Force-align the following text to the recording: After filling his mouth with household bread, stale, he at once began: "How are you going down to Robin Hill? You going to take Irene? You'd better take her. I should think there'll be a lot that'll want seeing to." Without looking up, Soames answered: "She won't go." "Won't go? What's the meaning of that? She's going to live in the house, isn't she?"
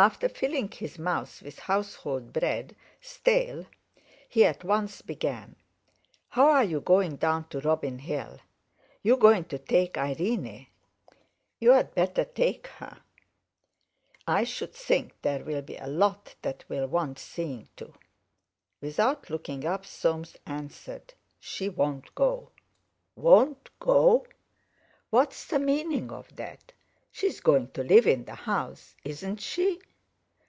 After 0.00 0.28
filling 0.28 0.70
his 0.70 0.96
mouth 0.96 1.42
with 1.42 1.58
household 1.58 2.32
bread, 2.32 2.76
stale, 3.00 3.66
he 4.28 4.44
at 4.44 4.62
once 4.62 5.02
began: 5.02 5.56
"How 6.28 6.50
are 6.52 6.62
you 6.62 6.80
going 6.80 7.16
down 7.16 7.48
to 7.48 7.58
Robin 7.58 7.98
Hill? 7.98 8.38
You 9.02 9.16
going 9.16 9.46
to 9.46 9.58
take 9.58 9.98
Irene? 9.98 10.68
You'd 11.58 11.92
better 11.96 12.24
take 12.24 12.68
her. 12.68 13.00
I 14.24 14.44
should 14.44 14.72
think 14.72 15.14
there'll 15.22 15.62
be 15.62 15.74
a 15.76 15.88
lot 15.88 16.36
that'll 16.42 16.86
want 16.86 17.18
seeing 17.18 17.68
to." 17.78 17.92
Without 18.80 19.28
looking 19.30 19.66
up, 19.66 19.84
Soames 19.84 20.36
answered: 20.46 21.12
"She 21.40 21.68
won't 21.68 22.14
go." 22.14 22.50
"Won't 23.16 23.68
go? 23.80 24.26
What's 25.10 25.44
the 25.48 25.58
meaning 25.58 26.12
of 26.12 26.36
that? 26.36 26.72
She's 27.10 27.40
going 27.40 27.72
to 27.72 27.82
live 27.82 28.06
in 28.06 28.26
the 28.26 28.36
house, 28.36 28.94
isn't 29.02 29.40
she?" 29.40 29.80